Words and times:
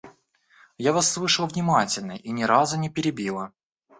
Я 0.79 0.91
Вас 0.93 1.11
слушала 1.11 1.45
внимательно 1.45 2.13
и 2.13 2.31
ни 2.31 2.41
разу 2.41 2.75
не 2.79 2.89
перебила. 2.89 3.51